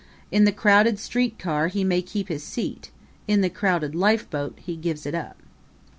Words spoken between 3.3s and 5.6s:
the crowded lifeboat he gives it up.